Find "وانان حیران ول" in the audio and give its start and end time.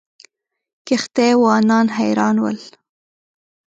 1.43-2.57